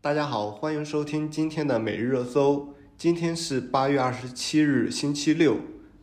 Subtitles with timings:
[0.00, 2.68] 大家好，欢迎收听今天的每日热搜。
[2.96, 5.56] 今天是八月二十七日，星期六。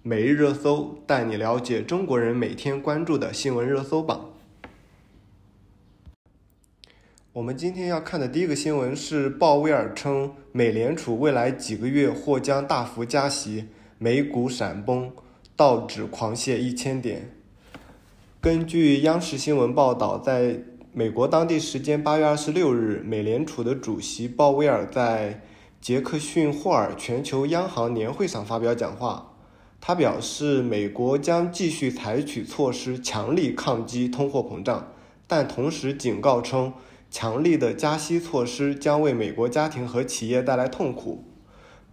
[0.04, 4.32] 每日热搜带你了解中国人每天关注的新闻热搜榜。
[7.32, 15.10] 我们今天要看的第一个新闻是鲍威尔称，美联储未来几个月或将大幅加息，美股闪崩，
[15.56, 17.32] 道指狂泻一千点。
[18.42, 20.60] 根据央视新闻报道，在
[20.98, 25.42] 美国当地时间八月二十六日，美联储的主席鲍威尔在
[25.82, 29.34] 杰克逊霍尔全球央行年会上发表讲话。
[29.82, 34.88] 他表示，美国将继续采取措施，强力抗击通货膨胀，
[35.28, 36.72] 但同时警告称，
[37.12, 41.26] 强力的加息措施将为美国家庭和企业带来痛苦。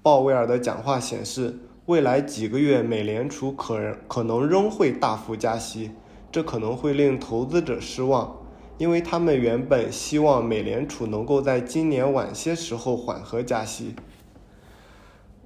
[0.00, 5.90] 鲍威尔的讲话显示，未来几个月美联储可可能仍会大幅加息，
[6.30, 8.38] 这可能会令投资者失望。
[8.78, 13.94] 因为他们原本希望美联储能够在今年晚些时候缓和加息。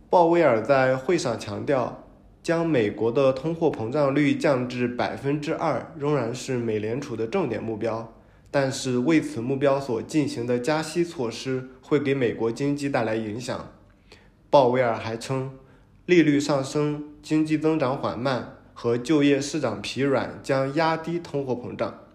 [0.09, 2.05] 鲍威尔在会上强调，
[2.43, 8.15] 将美国的通货膨胀率降至百分之二仍然是美联储的重点目标，
[8.51, 13.73] 但是为此目标所进行的加息措施会给美国经济带来影响。
[14.49, 15.51] 鲍威尔还称，
[16.07, 22.06] 利率上升、经济增长缓慢和就业市场疲软将压低通货膨胀。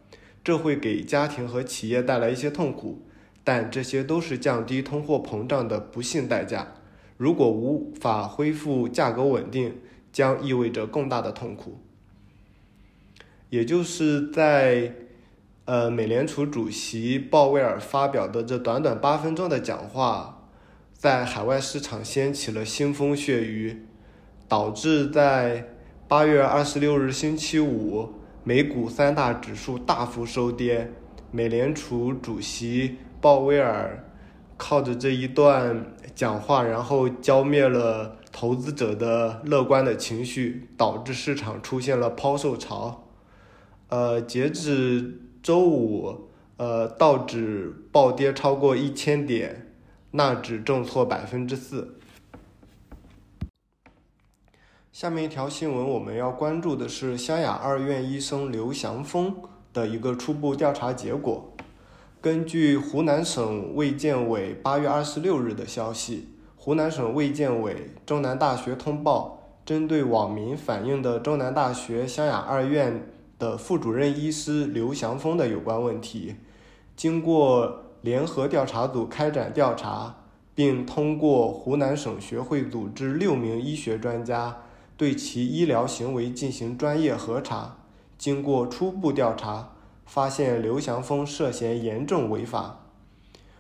[0.44, 3.02] 这会给家庭和企业带来一些痛苦，
[3.44, 6.74] 但这些都是降低通货膨胀的不幸代价。
[7.18, 9.78] 如果无法恢复价格稳定，
[10.12, 11.80] 将意味着更大的痛苦。
[13.50, 14.94] 也就是在，
[15.66, 20.48] 呃，美联储主席鲍威尔发表的这短短八分钟的讲话，
[20.94, 23.86] 在海外市场掀起了腥风血雨，
[24.48, 25.76] 导致在
[26.08, 28.21] 八月二十六日星期五。
[28.44, 30.92] 美股三大指数大幅收跌，
[31.30, 34.04] 美联储主席鲍威尔
[34.58, 43.08] 靠着这一段讲话，然后浇灭了投资者的乐观的情绪，导致市场出现了抛售潮。
[43.90, 49.72] 呃，截至周五，呃，道指暴跌超过一千点，
[50.12, 52.00] 纳指重挫百分之四。
[55.02, 59.36] 下面一条新闻，我们要关注的是湘雅二院医生刘祥峰
[59.74, 61.52] 的一个初步调查结果。
[62.22, 73.10] 根据湖南省卫健委八月二十六日的消息，湖南省卫健委、中南大学通报，针对网民反映的中南大学湘雅二院
[73.40, 76.36] 的副主任医师刘祥峰的有关问题，
[76.96, 80.18] 经过联合调查组开展调查，
[80.54, 84.56] 并通过湖南省学会组织六名医学专家。
[85.02, 87.78] 对其医疗行为进行专业核查，
[88.20, 89.72] 经过初步调查，
[90.06, 92.82] 发现刘祥峰涉嫌严重违法。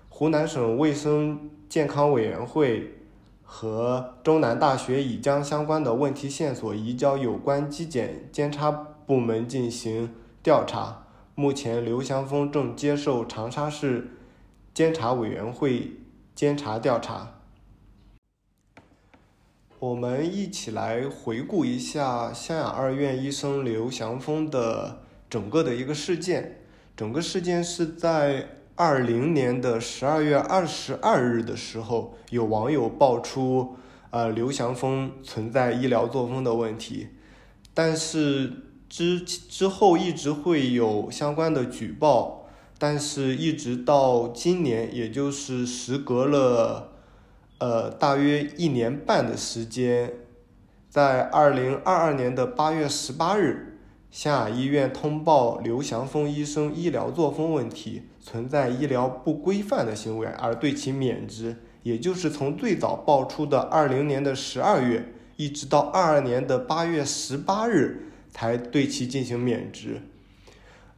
[0.07, 2.94] 湖南省卫生健康委员会
[3.41, 10.13] 和中南大学已将相关的问题线索移交有关纪检监察部门进行
[10.44, 11.07] 调查。
[11.34, 14.12] 目前，刘祥峰正接受长沙市
[14.75, 15.94] 监察委员会
[16.35, 17.41] 监察调查。
[19.81, 26.59] 我们一起来回顾一下湘雅二院医生刘祥峰的整个的一个事件。
[26.96, 33.75] 整个事件是在二零年的十二月二十二日的时候，有网友爆出，
[34.12, 37.08] 呃，刘祥峰存在医疗作风的问题，
[37.74, 38.53] 但是
[38.88, 42.46] 之之后一直会有相关的举报，
[42.78, 46.91] 但是一直到今年，也就是时隔了。
[47.62, 50.12] 呃，大约一年半的时间，
[50.90, 53.78] 在二零二二年的八月十八日，
[54.10, 61.58] 湘雅医院通报刘祥峰医生医疗作风问题，存在医疗不规范的行为，而对其免职。
[61.84, 70.02] 也就是从最早爆出的二零年的十二月，一直到二二年的八月十八日，才对其进行免职。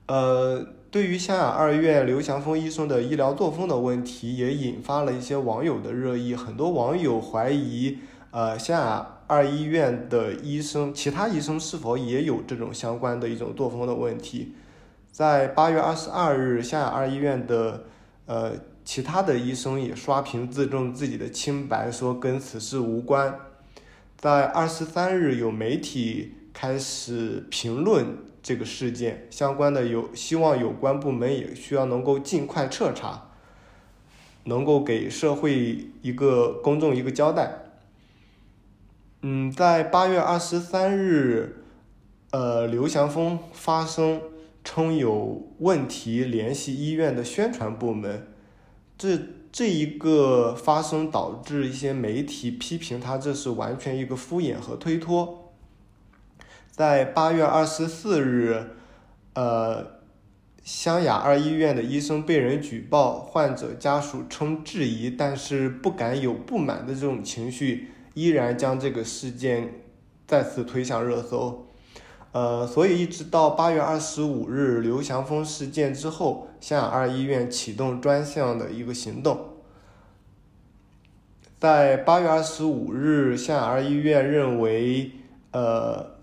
[0.07, 0.65] 呃。
[0.93, 6.35] 对于湘雅二院刘祥峰医生的医疗作风的问题，也引发了一些网友的热议。
[6.35, 7.97] 很多网友怀疑，
[8.29, 14.53] 呃，湘雅二医院的医生，其他医生是否也有这种相关的一种作风的问题？
[15.11, 17.85] 在八月二十二日，湘雅二医院的
[18.27, 18.51] 呃
[18.85, 23.35] 其他的医生也刷屏自证自己的清白，说跟此事无关。
[24.15, 28.15] 在二十三日，有媒体开始评论。
[28.43, 33.29] 这个事件相关的有希望有关部门也需要能够尽快彻查，
[34.43, 37.71] 能够给社会一个公众一个交代。
[39.21, 41.63] 嗯，在八月二十三日，
[42.31, 44.19] 呃，刘祥峰发声
[44.61, 48.27] 称有问题，联系医院的宣传部门，
[48.97, 49.17] 这
[49.53, 55.42] 这一个发生导致一些媒体批评他这是完全一个敷衍和推脱。
[56.75, 58.71] 在八月二十四日，
[59.35, 59.99] 呃，
[60.63, 69.83] 湘雅二医院的医生被人举报，患者家属称质疑，但是不敢有不满的这种情绪，依然将这个事件
[70.25, 71.67] 再次推向热搜。
[72.31, 79.49] 呃，所以一直到八月二十五日刘翔峰事件之后，湘雅二医院启动专项的一个行动。
[81.59, 85.11] 在八月二十五日，湘雅二医院认为，
[85.51, 86.13] 呃，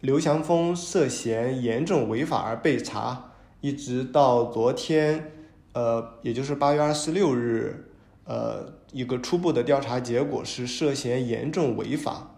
[0.00, 5.32] 刘祥峰涉嫌严重违法而被查，一直到昨天，
[5.72, 7.86] 呃，也就是八月二十六日，
[8.24, 12.36] 呃，一个初步的调查结果是涉嫌严重违法，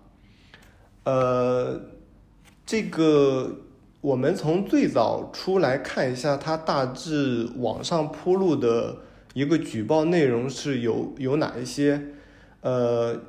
[1.05, 1.81] 呃。
[2.64, 3.56] 这个
[4.00, 8.99] 我们从最早出来看一下，它大致网上铺路的
[9.35, 12.00] 一个举报内容是有有哪一些？
[12.61, 13.20] 呃，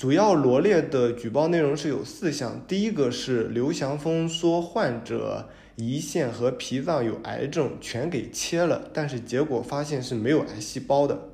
[0.00, 2.62] 主要罗列的举报内容是有四项。
[2.66, 11.28] 第一个是刘祥峰说患者胰腺和脾脏有癌症，全给切了，但是结果发现是没有癌细胞的。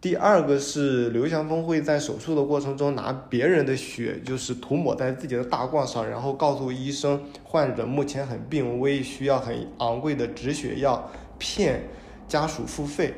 [0.00, 11.10] 第二个是刘翔峰会在手术的过程中拿别人的血，就是涂抹在自己的大褂上，然后告诉医生患者目前很病危，需要很昂贵的止血药，
[11.40, 11.88] 骗
[12.28, 13.14] 家属付费。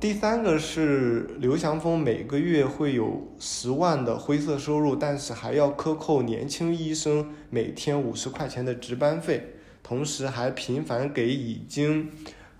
[0.00, 12.10] 第三个是刘翔峰每个月会有十万的灰色收入，但是还要克扣年轻医生每天五十块钱的值班费，同时还频繁给已经。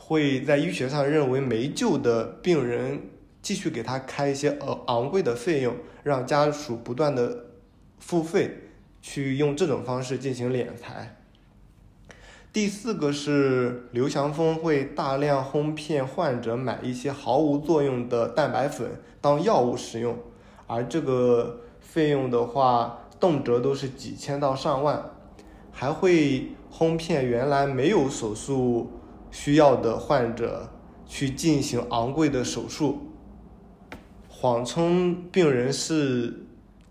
[0.05, 3.01] 会在医学上认为没救的病人
[3.41, 7.47] 继续给他开一些呃昂贵的费用，让家属不断的
[8.01, 8.51] 付费，
[9.01, 11.22] 去用这种方式进行敛财。
[12.53, 20.19] 第四个是刘翔峰会大量哄骗患者买一些毫无作用的蛋白粉当药物使用，
[20.67, 25.13] 而这个费用的话，动辄都是几千到上万，
[25.71, 28.93] 还会哄骗原来没有手术。
[29.31, 30.69] 需要的患者
[31.07, 32.99] 去进行昂贵的手术，
[34.29, 36.45] 谎称病人是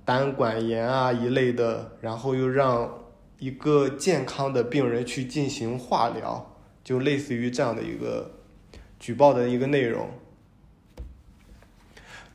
[0.04, 2.90] 胆管炎啊一类的，然后又让
[3.42, 8.34] 一个健康的病人去进行化疗，就类似于这样的一个
[9.00, 10.10] 举报的一个内容。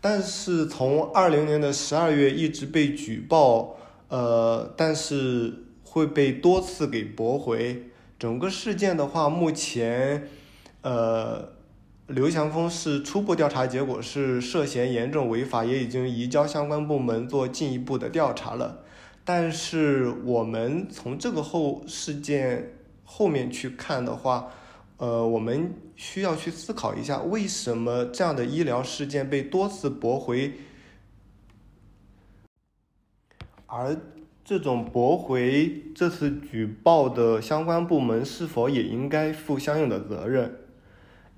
[0.01, 3.77] 但是从二零年的十二月一直被举报，
[4.09, 7.85] 呃，但是会被多次给驳回。
[8.19, 10.27] 整个事件的话，目前，
[10.83, 11.53] 呃，
[12.09, 18.83] 刘祥峰是初步调查结果是涉嫌严重违法，也已经移交相关部门做进一步的调查了。
[19.27, 24.51] 但是我们从这个后事件后面去看的话，
[24.97, 30.55] 呃，我们需要去思考一下，为什么这样的医疗事件被多次驳回，
[33.67, 33.95] 而。
[34.49, 40.61] 这种驳回这次举报的相关部门是否也应该负相应的责任？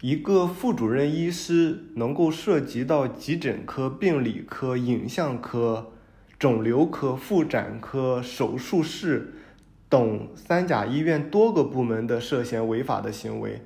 [0.02, 5.93] 一个副主任医师能够涉及到急诊科、病理科、影像科、
[6.38, 9.35] 肿瘤科、妇产科、手术室
[9.88, 13.62] 等三甲医院多个部门的涉嫌违法的行为，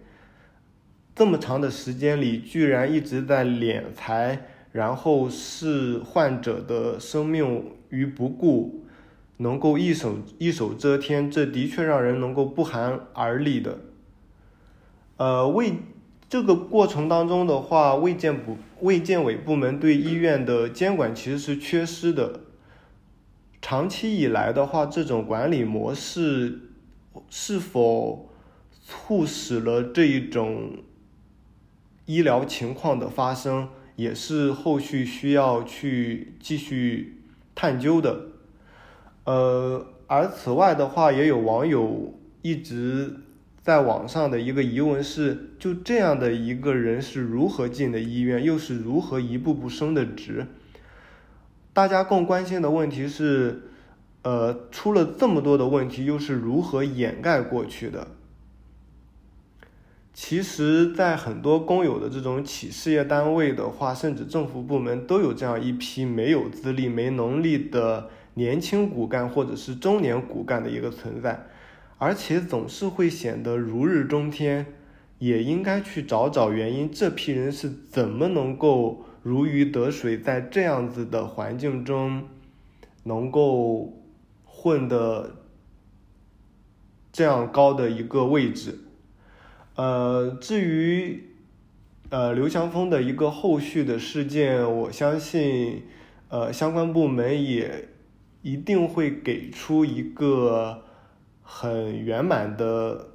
[1.14, 8.78] 这么长的时间里，居然一直在敛财，然后视患者的生命于不顾。
[9.38, 13.80] 能够一手一手遮天，这的确让人能够不寒而栗的。
[15.16, 15.72] 呃，卫
[16.28, 22.40] 这个过程当中的话，卫健部、卫健委部门对医院的监管其实是缺失的。
[23.62, 26.58] 长期以来的话，这种管理模式
[27.30, 28.28] 是否
[28.84, 30.78] 促使了这一种
[32.04, 37.22] 医疗情况的发生，也是后续需要去继续
[37.54, 38.26] 探究的。
[39.24, 43.20] 呃，而此外的话，也有网友一直
[43.62, 50.48] 在网上的一个疑问是：就这样的一个人是如何进的医院，又是如何一步步升的职？
[51.72, 53.62] 大家更关心的问题是，
[54.22, 58.08] 呃，出了这么多的问题，又是如何掩盖过去的？
[60.12, 68.10] 其实，在很多公有的这种企事业单位的话，甚至政府部门都有这样一批没有资历、没能力的。
[68.34, 71.48] 年轻骨干或者是中年骨干的一个存在，
[71.98, 74.64] 而且总是会显得如日中天，
[75.18, 82.24] 也应该去找找原因，这批人是怎么能够如鱼得水，在这样子的环境中，
[83.04, 84.02] 能够
[84.44, 85.36] 混的
[87.12, 88.78] 这样高的一个位置。
[89.76, 91.30] 呃，至于
[92.10, 95.84] 呃刘强峰的一个后续的事件，我相信
[96.28, 97.88] 呃相关部门也
[98.42, 100.82] 一定会给出一个
[101.42, 103.10] 很圆满的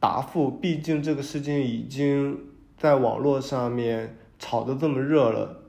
[0.00, 2.38] 答复，毕竟这个事件已经
[2.78, 5.62] 在网络上面炒得这么热了，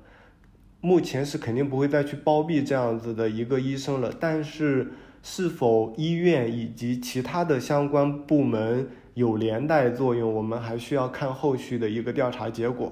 [0.79, 4.93] 目前是肯定不会再去包庇这样子的一个医生了，但是。
[5.23, 12.91] 是否医院以及其他的相关部门有连带作用，我们还需要看后续的一个调查结果。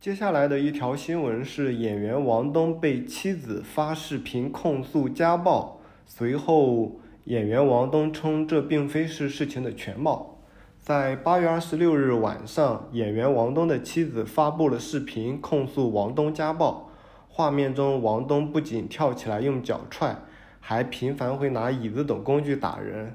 [0.00, 10.37] 接下来的一条新闻是，演员王东被妻子发视频控诉家暴，随后演员王东称这并非是事情的全貌。
[10.88, 16.90] 在八月二十六日晚上，演员王东的妻子发布了视频控诉王东家暴。
[17.28, 20.16] 画面中，王东不仅跳起来用脚踹，
[20.60, 23.14] 还频繁会拿椅子等工具打人。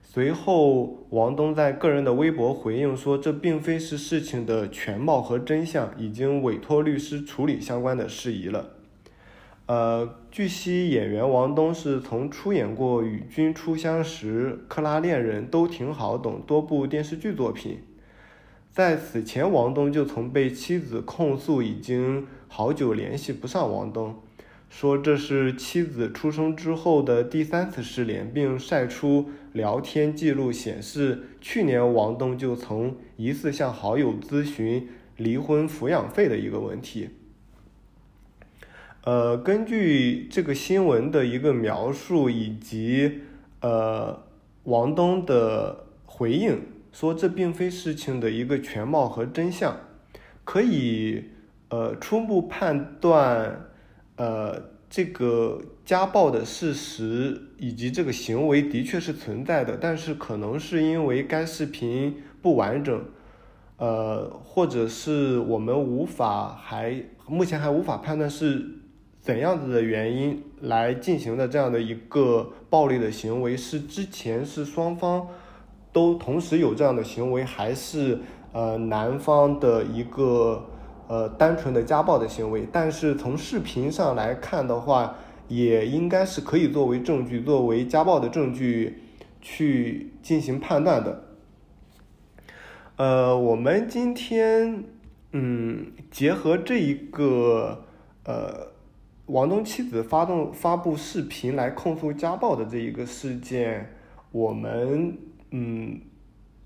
[0.00, 8.64] 随后，王东在个人的微博回应说：“这并非是事情的全貌和真相，已经委托律师处理相关的事宜了。”
[9.68, 17.80] 呃，据悉，演员王东是从出演过《与君初相识》《克拉恋人》《都挺好》等多部电视剧作品。
[18.72, 24.16] 在此前，王东就曾被妻子控诉已经好久联系不上王东，
[24.70, 37.10] 说这是妻子出生之后的第三次失联，并晒出聊天记录，显示去年王东就曾疑似向好友咨询离婚抚养费的一个问题。
[39.08, 43.22] 呃，根据这个新闻的一个描述以及
[43.62, 44.22] 呃
[44.64, 46.60] 王东的回应。
[46.92, 49.74] 说这并非事情的一个全貌和真相，
[50.44, 51.24] 可以
[51.70, 53.70] 呃初步判断，
[54.16, 63.02] 呃这个家暴的事实以及这个行为的确是存在的，但是可能是因为该视频不完整，
[63.78, 68.66] 呃或者是我们无法还目前还无法判断是
[69.28, 75.28] 怎样子的原因来进行的这样的一个暴力的行为，是之前是双方。
[75.92, 78.20] 都同时有这样的行为，还是
[78.52, 80.70] 呃男方的一个
[81.08, 82.66] 呃单纯的家暴的行为？
[82.72, 85.16] 但是从视频上来看的话，
[85.46, 89.02] 也应该是可以作为证据，作为家暴的证据
[89.42, 91.24] 去进行判断的。
[92.96, 94.84] 呃，我们今天
[95.32, 97.84] 嗯结合这一个
[98.24, 98.67] 呃
[99.28, 103.94] 王东妻子发动发布视频来控诉家暴的这一个事件，
[104.32, 105.16] 我们。
[105.50, 105.98] 嗯，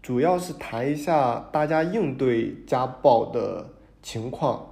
[0.02, 3.64] 主要是谈一下大家应对家暴的
[4.02, 4.66] 情况。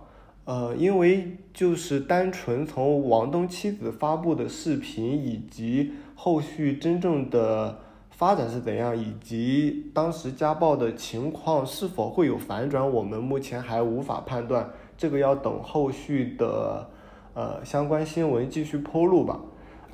[0.45, 7.79] 呃，因为就是单纯从王东妻子发布的视频，以及后续真正的
[8.11, 14.69] 发展是怎样，以及当时家暴的情况是否会有反转，我们目前还无法判断。
[14.97, 16.91] 这个要等后续的
[17.35, 19.41] 呃相关新闻继续披露吧。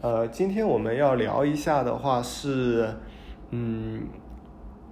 [0.00, 2.88] 呃，今天我们要聊一下的话是。
[3.50, 4.02] 嗯，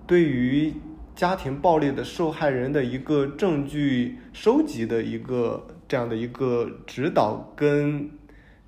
[0.07, 0.73] 对于
[1.17, 8.09] 家庭暴力的受害人的一个证据收集的一个这样的一个指导跟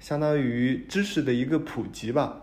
[0.00, 2.42] 相当于知识的一个普及吧。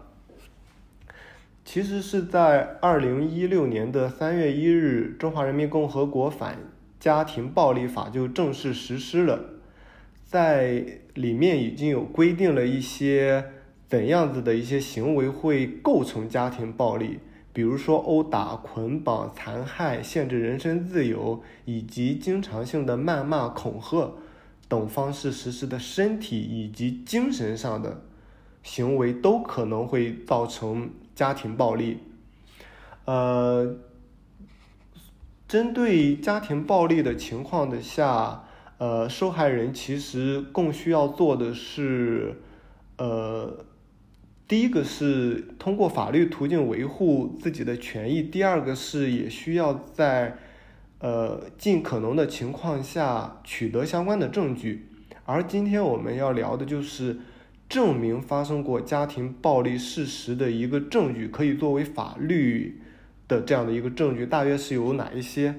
[1.65, 6.57] 其实是在二零一六年的三月一日，《中华人民共和国反
[7.01, 9.39] 家庭暴力法》就正式实施了，
[10.23, 13.45] 在里面已经有规定了一些
[13.87, 17.19] 怎样子的一些行为会构成家庭暴力。
[17.53, 24.15] 比如说殴打、捆绑、残害、限制人身自由，以及经常性的谩骂、恐吓
[24.67, 28.01] 等方式实施的身体以及精神上的
[28.63, 31.99] 行为，都可能会造成家庭暴力。
[33.05, 33.75] 呃，
[35.47, 38.45] 针对家庭暴力的情况的下，
[38.83, 42.35] 呃，受害人其实更需要做的是，
[42.97, 43.65] 呃。
[44.45, 50.37] 第一个是通过法律途径维护自己的权益，第二个是也需要在
[50.99, 54.89] 呃尽可能的情况下取得相关的证据。
[55.25, 57.19] 而今天我们要聊的就是
[57.69, 62.81] 证明发生过家庭暴力事实的一个证据，可以作为法律
[63.29, 65.55] 的这样的一个证据，大约是有哪一些？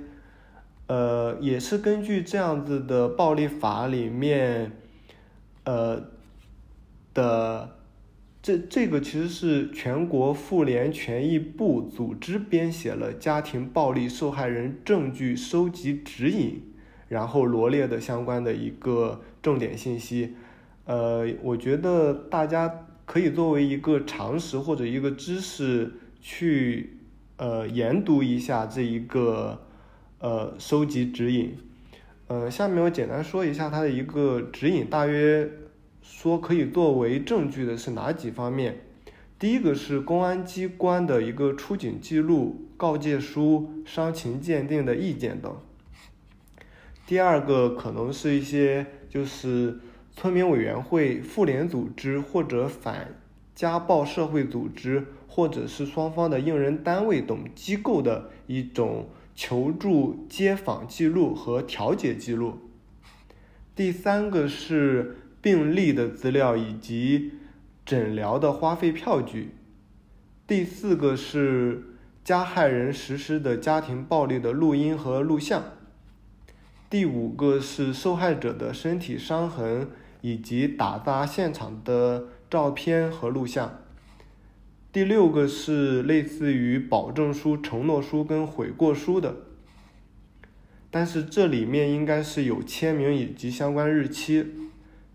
[0.87, 4.73] 呃，也是根据这样子的暴力法里面，
[5.65, 6.03] 呃
[7.13, 7.71] 的。
[8.47, 16.61] 这这个其实是全国妇联权益部组织编写了家庭暴力受害人证据收集指引，
[17.09, 20.35] 然后罗列的相关的一个重点信息。
[20.85, 26.99] 呃，我觉得大家可以作为一个常识或者一个知识去
[27.39, 29.64] 呃研读一下这一个
[30.25, 31.55] 呃收集指引。
[32.29, 35.47] 呃，下面我简单说一下它的一个指引，大约
[36.01, 38.81] 说可以作为证据的是哪几方面？
[39.39, 45.55] 第一个是公安机关的一个出警记录、告诫书、伤情鉴定的意见等。
[47.07, 49.79] 第二个可能是一些就是
[50.11, 53.15] 村民委员会、妇联组织或者反
[53.55, 59.07] 家暴社会组织，或者是双方的用人单位等机构的一种。
[59.35, 62.59] 求助接访记录和调解记录。
[63.75, 67.33] 第三个是病历的资料以及
[67.85, 69.55] 诊疗的花费票据。
[70.47, 75.65] 第四个是加害人实施的家庭暴力的录音和录像。
[76.89, 83.84] 第五个是受害者的身体伤痕以及打砸现场的照片和录像。
[84.95, 89.35] 第六个是类似于保证书、承诺书跟悔过书的，
[90.89, 94.47] 但是这里面应该是有签名以及相关日期。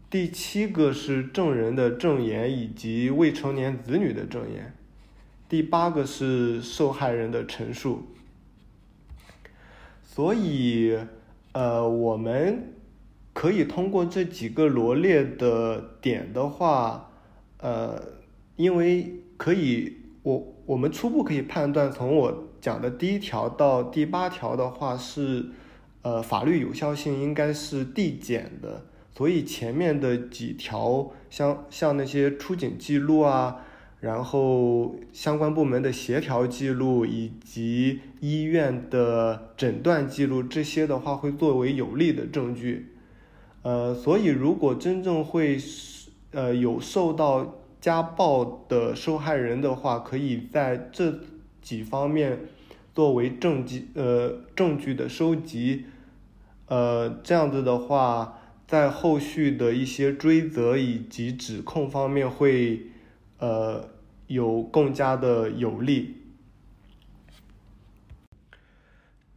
[0.09, 4.73] 第七个是证人的证言以及未成年子女的证言。
[5.47, 8.03] 第八个是受害人的陈述。
[10.03, 10.97] 所以，
[11.53, 12.73] 呃，我们
[13.31, 17.11] 可以通过这几个罗列的点的话，
[17.59, 18.03] 呃，
[18.57, 19.18] 因为。
[19.39, 25.45] 可以，我我们初步可以判断，从我讲的第一条到第八条的话是，
[26.01, 28.83] 呃，法律有效性应该是递减的，
[29.15, 33.61] 所以前面的几条像像那些出警记录啊，
[34.01, 42.91] 然后相关部门的协调记录以及医院的诊断记录这些的话会作为有力的证据，
[43.61, 45.57] 呃，所以如果真正会
[46.31, 47.55] 呃有受到。
[47.81, 51.19] 家暴的受害人的话，可以在这
[51.61, 52.39] 几方面
[52.93, 55.85] 作为证据，呃，证据的收集，
[56.67, 62.81] 呃，这样子的话，在后续的一些追责以及指控方面会，
[63.37, 63.89] 呃，
[64.27, 66.15] 有更加的有利。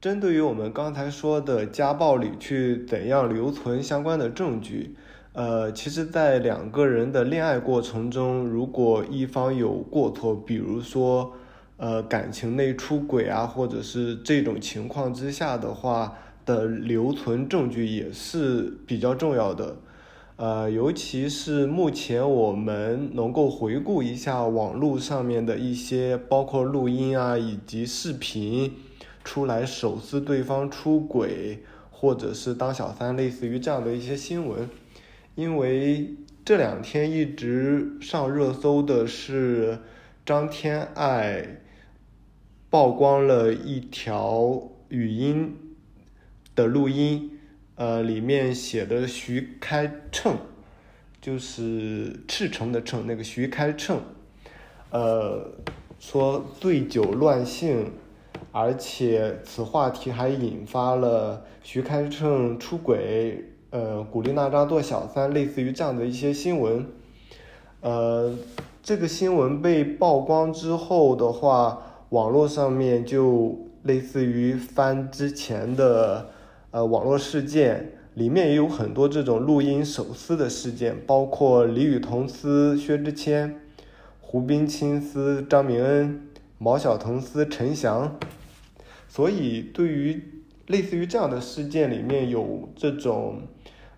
[0.00, 4.96] 针对于我们刚才说的家暴里去怎样留存相关的证据？
[5.34, 11.32] 呃，其实，在两个人的恋爱过程中，如果一方有过错，比如说，
[11.78, 19.76] 呃，感情内出轨啊，或者是这种情况之下的话，的留存证据也是比较重要的。
[20.36, 28.74] 呃，尤其是目前我们能够回顾一下网络上面的一些，包括录音啊，以及视频
[29.24, 34.68] 出来手撕对方出轨，或者是当小三，类似于这样的一些新闻。
[35.34, 36.14] 因为
[36.44, 39.78] 这两天一直上热搜的是
[40.26, 41.62] 张天爱
[42.68, 45.56] 曝光了一条语音
[46.54, 47.38] 的录音，
[47.76, 50.34] 呃，里面写的徐开骋，
[51.20, 53.98] 就是赤诚的诚，那个徐开骋，
[54.90, 55.50] 呃，
[55.98, 57.92] 说醉酒乱性，
[58.50, 63.51] 而且此话题还引发了徐开骋出轨。
[63.72, 66.84] 呃，古力娜扎做小三，类似于这样的一些新闻。
[67.80, 68.36] 呃，
[68.82, 76.28] 这个新闻被曝光之后的话，网络上面就类似于翻之前的
[76.70, 83.58] 呃网络事件，里面也有很多这种录音手撕的事件，包括李雨桐撕薛之谦、
[84.20, 88.18] 胡冰卿撕张明恩、毛晓彤撕陈翔。
[89.08, 93.42] 所以，对于类似于这样的事件，里面有这种。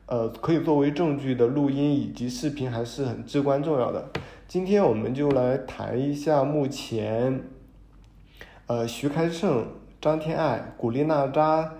[0.07, 4.11] 呃，可以作为证据的录音以及视频还是很至关重要的。
[4.47, 7.43] 今天我们就来谈一下目前，
[8.67, 9.67] 呃，徐开胜、
[10.03, 11.73] 张天爱、古力娜扎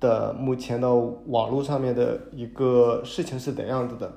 [0.00, 4.12] 的目前的网络上面的一个事情是怎样子的。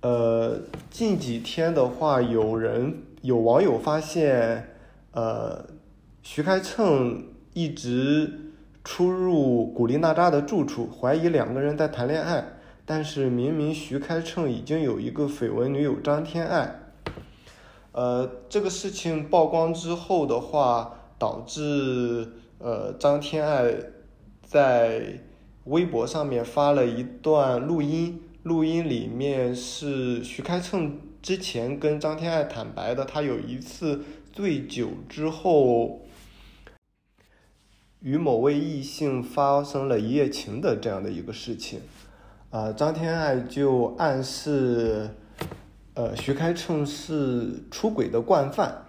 [0.00, 4.70] 呃，近几天的话，有人有网友发现，
[5.12, 5.64] 呃，
[6.24, 7.22] 徐开胜
[7.54, 8.47] 一直。
[8.84, 12.42] 出入古力娜扎的住处，怀疑两个人在谈恋爱，
[12.86, 16.74] 但是明明徐开骋已经有一个绯闻女友张天爱。
[17.92, 23.74] 呃，这个事情曝光之后的话，导致呃张天爱
[24.42, 25.20] 在
[25.64, 36.00] 微博上面发了一段录音，录音里面是徐开骋之前跟张天爱坦白的，他有一次醉酒之后。
[38.00, 41.80] 与某位异性发生了一夜情的这样的一个事情，
[42.50, 45.10] 啊，张天爱就暗示，
[45.94, 48.84] 呃，徐开骋是出轨的惯犯，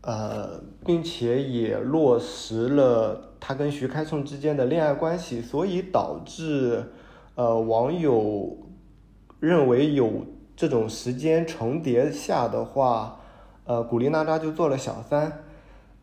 [0.00, 6.84] 呃，并且也落实了他跟徐开骋之间的恋爱关系，所以导致
[7.36, 8.58] 呃网友
[9.38, 13.20] 认为有这种时间重叠下的话，
[13.66, 15.44] 呃，古力娜扎就做了小三。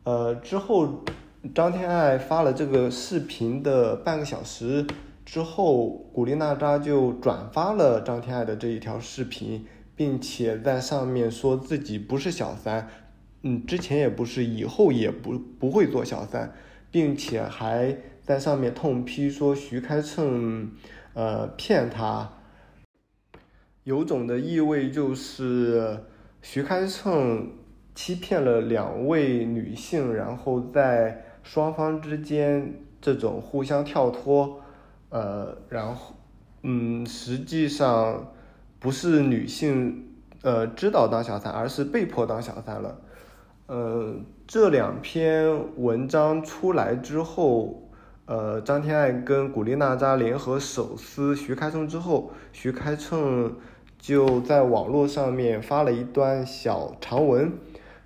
[0.06, 1.04] 呃，之后
[1.52, 4.88] 张天爱发了这个视频的半个小时
[5.26, 12.88] 之后，古力娜扎就转发了张天爱的这一条视频，并且在上面说自己不是小三。
[13.42, 16.54] 嗯，之前也不是，以后也不不会做小三，
[16.90, 20.70] 并且还在上面痛批说徐开骋，
[21.14, 22.32] 呃，骗他，
[23.84, 26.06] 有种的意味就是
[26.42, 27.48] 徐开骋
[27.94, 34.62] 欺骗了两位女性，然后在双方之间这种互相跳脱，
[35.10, 36.16] 呃，然后，
[36.64, 38.34] 嗯，实际上
[38.80, 40.08] 不是女性
[40.42, 42.98] 呃知道当小三，而是被迫当小三了。
[43.68, 44.16] 呃，
[44.48, 47.90] 这两篇文章出来之后，
[48.26, 53.52] 呃，张天爱跟古力娜扎联合手撕徐开骋之后，徐开骋
[53.98, 57.54] 就在网络上面发了一段小长文，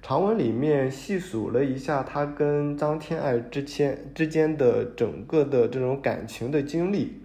[0.07, 7.19] 长文里面细数了一下他跟张天爱之间之间的整个的这种感情的经历，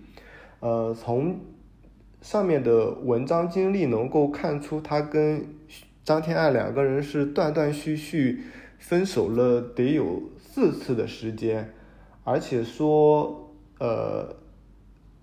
[0.58, 1.38] 呃，从
[2.22, 5.46] 上面的文章经历能够看出他跟。
[6.02, 8.40] 张天爱两个人是断断续续
[8.80, 11.72] 分手了，得有四次的时间，
[12.24, 14.34] 而且说，呃，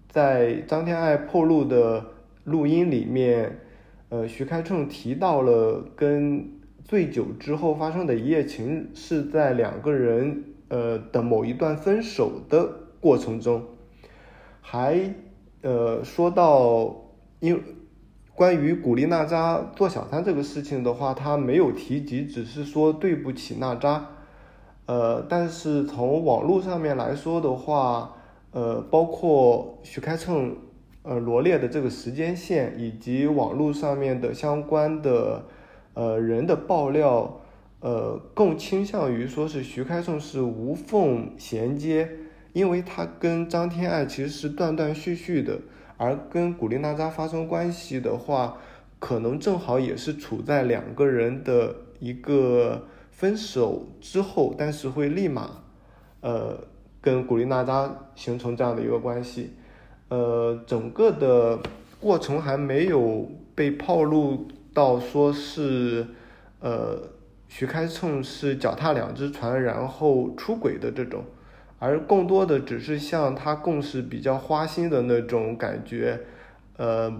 [0.09, 2.05] 在张天爱破录的
[2.45, 3.59] 录音里面，
[4.07, 6.49] 呃，徐开骋提到了跟
[6.89, 12.67] 醉酒之后发生的一夜情，是在两个人呃的某一段分手的
[12.99, 13.63] 过程中，
[14.59, 15.13] 还
[15.61, 16.95] 呃说到
[17.41, 17.61] 因。
[18.33, 24.11] 关于古力娜扎做小三这个事情的话，他没有提及，只是说对不起娜扎。
[24.85, 28.15] 呃，但是从网络上面来说的话，
[28.51, 30.53] 呃，包括徐开骋
[31.03, 35.43] 呃罗列的这个时间线，以及网络上面的相关的
[35.99, 37.41] 呃人的爆料，
[37.81, 42.09] 呃，更倾向于说是徐开骋是无缝衔接，
[42.53, 45.59] 因为他跟张天爱其实是断断续续的。
[45.97, 48.55] 而跟古力娜扎发生关系的话，
[48.97, 55.49] 可能正好也是处在两个人的一个分手之后，但是会立马，
[56.21, 56.57] 呃，
[57.01, 59.51] 跟古力娜扎形成这样的一个关系，
[60.07, 61.59] 呃，整个的
[61.99, 64.47] 过程还没有被暴露
[64.79, 66.07] 到说是，
[66.61, 66.97] 呃，
[67.49, 71.21] 徐开骋是脚踏两只船然后出轨的这种。
[71.79, 76.21] 而更多的只是像他共识比较花心的那种感觉，
[76.77, 77.13] 呃，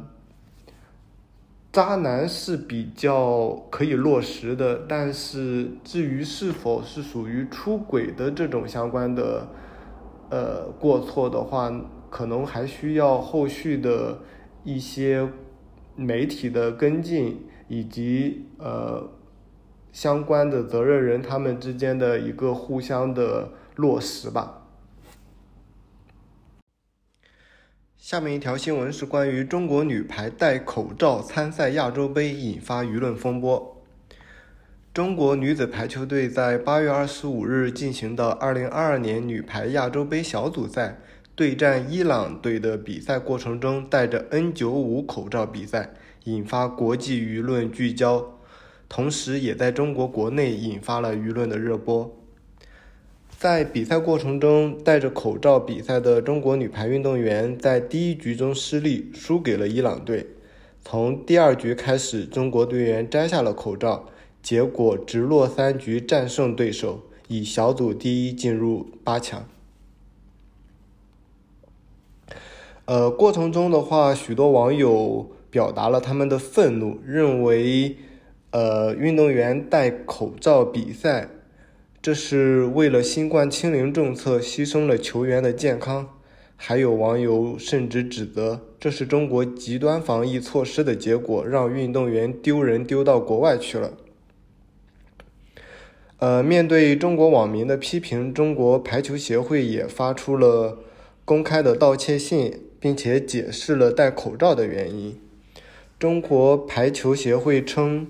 [1.74, 9.50] 渣男是比较可以落实的，但是至于是否是属于出轨的这种相关的
[10.30, 11.70] 呃过错的话，
[12.10, 14.20] 可能还需要后续的
[14.64, 15.28] 一些
[15.96, 19.10] 媒体的跟进，以及呃
[19.94, 23.54] 相关的责任人他们之间的一个互相的。
[23.80, 24.68] 落实吧。
[27.98, 33.82] 下面一条新闻是关于中国女排戴口罩参赛亚洲杯，引发舆论风波。
[34.94, 41.00] 中国女子排球队在八月二十五日进行的二零二二年女排亚洲杯小组赛
[41.34, 45.94] 对战伊朗队的比赛过程中，戴着 N 九五口罩比赛，
[46.26, 48.34] 引发国际舆论聚焦，
[48.88, 52.16] 同时也在中国国内引发了舆论的热播。
[53.38, 60.28] 在比赛过程中，戴着口罩比赛的中国女排运动员在第一局中失利，输给了伊朗队。
[60.84, 64.10] 从第二局开始，中国队员摘下了口罩，
[64.44, 69.48] 结果直落三局战胜对手，以小组第一进入八强。
[72.86, 77.98] 呃，过程中的话，许多网友表达了他们的愤怒，认为，
[78.52, 81.30] 呃，运动员戴口罩比赛。
[82.02, 86.08] 这是为了新冠清零政策牺牲了球员的健康，
[86.56, 93.94] 还有网友甚至指责这是中国极端防疫措施的结果，让运动员丢人丢到国外去了。
[96.20, 100.80] 呃，面对中国网民的批评，中国排球协会也发出了
[101.26, 105.20] 公开的道歉信，并且解释了戴口罩的原因。
[106.00, 108.08] 中国排球协会称。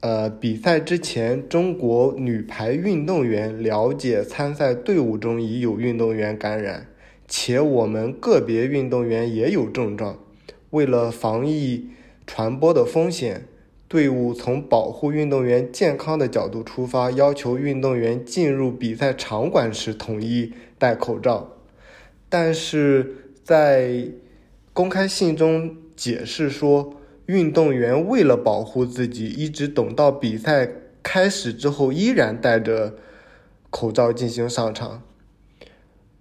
[0.00, 6.88] 呃，比赛之前，中国女排运动员了解参赛队伍中已有运动员感染，
[7.28, 10.18] 且我们个别运动员也有症状。
[10.70, 11.90] 为了防疫
[12.26, 13.46] 传播的风险，
[13.86, 21.58] 队伍从保护运动员健康的角度出发，要求运动员进入比赛场馆时统一戴口罩。
[22.28, 24.08] 但是在
[24.72, 26.94] 公开信中解释说，
[27.26, 30.68] 运动员为了保护自己，一直等到比赛
[31.02, 32.94] 开始之后，依然戴着
[33.70, 35.02] 口罩进行上场。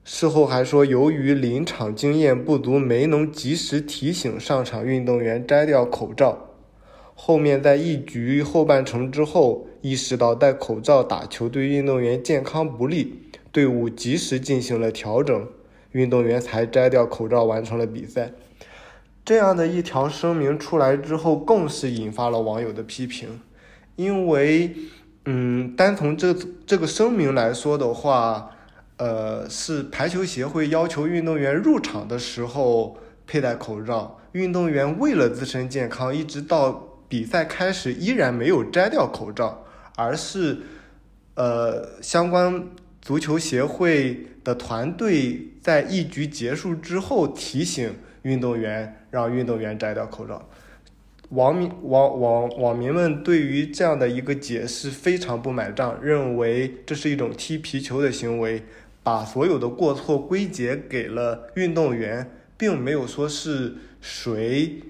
[0.03, 6.47] 事后还说，由于临场经验不足，没能及时提醒上场运动员摘掉口罩。
[7.13, 13.19] 后面在一局后半程之后，意识到戴口罩打球对运动员健康不利，
[13.51, 15.47] 队伍及时进行了调整，
[15.91, 18.31] 运动员才摘掉口罩完成了比赛。
[19.23, 23.39] 这样的一条声明出来之后，更是引发了网友的批评，
[23.95, 24.75] 因为，
[25.25, 26.34] 嗯，单从这
[26.65, 28.51] 这个声明来说的话，
[28.97, 36.88] 呃，是排球协会要求运动员入场的时候佩戴口罩，运动员为了自身健康，一直到。
[37.12, 39.65] 比赛开始依然没有摘掉口罩，
[39.97, 40.60] 而是，
[41.36, 42.69] 呃，相关
[43.01, 50.47] 足球协会的团队在一局结束之后提醒运动员，让运动员摘掉口罩。
[51.29, 58.63] 网民网网网民们对于这样的一个解释非常不买账，认为这是一种踢皮球的行为，
[59.01, 64.81] 把所有的过错归结给了运动员，并没有说是谁。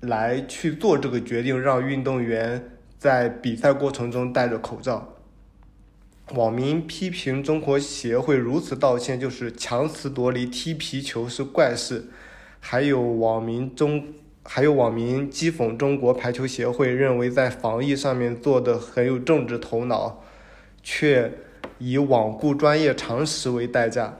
[0.00, 5.11] 来去做这个决定，让运动员在比赛过程中戴着口罩。
[6.34, 12.06] 网民批评中国协会如此道歉，就是强词夺理，踢皮球是怪事。
[12.60, 14.04] 还有网民中，
[14.42, 20.22] 还有网民讥讽中国排球协会，认为在防疫上面做的很有政治头脑，
[20.82, 21.32] 却
[21.78, 24.18] 以罔顾专业常识为代价，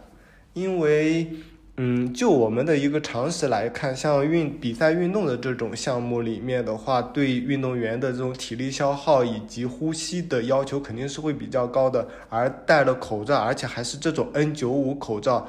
[0.53, 1.29] 因为。
[1.79, 12.07] 嗯，就我们的一个常识来看，像运比赛运动的这种项目里面的话，对运动员的这种体力消耗以及呼吸的要求肯定是会比较高的。
[12.29, 15.49] 而戴了口罩，而且还是这种 N95 口罩，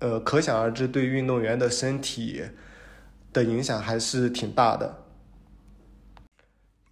[0.00, 2.42] 呃，可想而知对运动员的身体
[3.32, 5.04] 的影响还是挺大的。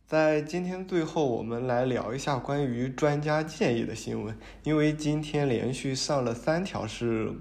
[0.07, 7.35] 在今天最后，我们来聊一下关于专家建议的新闻，因为今天连续上了三条是。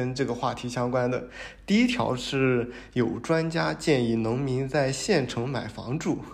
[0.00, 1.28] 跟这个话题相关的
[1.66, 6.24] 第一条是有专家建议农民在县城买房住，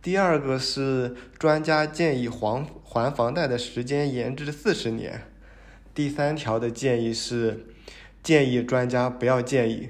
[0.00, 5.22] 第二个是专家建议还还房贷的时间延至四十年，
[5.92, 7.66] 第三条的建议是
[8.22, 9.88] 建议专家不要建议。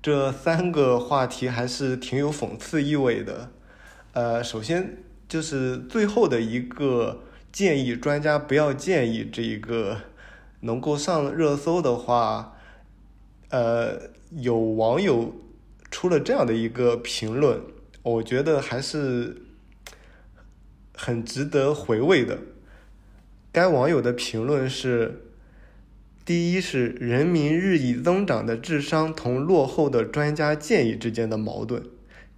[0.00, 3.50] 这三个话题还是挺有讽刺意味的。
[4.12, 4.98] 呃，首先
[5.28, 10.02] 就是最后的一个建议专家不要建议这一个。
[10.62, 12.56] 能够上热搜的话，
[13.50, 15.34] 呃，有网友
[15.90, 17.60] 出了这样的一个评论，
[18.02, 19.42] 我觉得还是
[20.96, 22.38] 很值得回味的。
[23.50, 25.24] 该网友的评论是：
[26.24, 31.82] 第一是人民日益增长的智商同落后的专家建议之间的矛盾，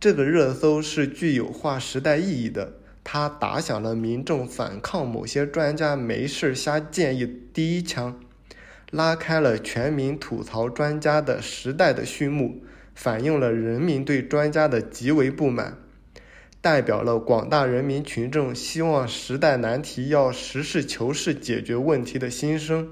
[0.00, 2.72] 这个热搜是具有划时代意义的。
[3.04, 8.18] 他打响了民众反抗某些专家没事瞎建议第一枪，
[8.90, 12.64] 拉开了全民吐槽专家的时代的序幕，
[12.94, 15.76] 反映了人民对专家的极为不满，
[16.62, 22.88] 代表了广大人民群众希望时代难题要实事求是解决问题的心声。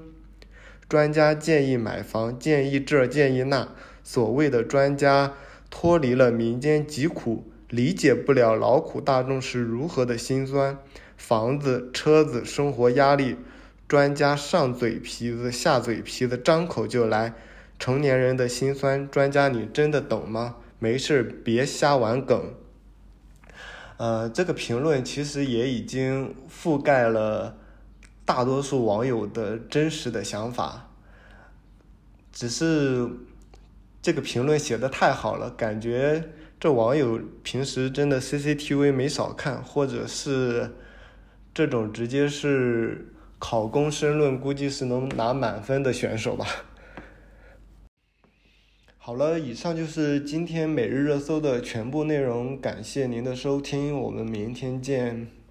[0.87, 3.69] 专家建议买房，建议这，建议那，
[4.03, 5.33] 所谓的专家
[5.71, 7.51] 脱离了民间疾苦。
[7.73, 10.77] 理解不了劳苦大众是如何的心酸，
[11.17, 13.35] 房子、车子、生活压力，
[13.87, 17.33] 专家上嘴皮子、下嘴皮子，张口就来。
[17.79, 20.57] 成年人的心酸，专家你真的懂吗？
[20.77, 22.53] 没事别瞎玩梗。
[23.97, 27.57] 呃，这个评论其实也已经覆盖了
[28.23, 30.91] 大多数网友的真实的想法，
[32.31, 33.09] 只是
[33.99, 36.29] 这个评论写的太好了，感觉。
[36.63, 40.71] 这网友平时真的 CCTV 没少看，或者是
[41.53, 46.47] 这种直接是考公申论，估计是能拿满分的选手吧。
[48.97, 55.42] 好了，以上就是今天每日热搜的全部内容，感谢您的收听，我们明天见。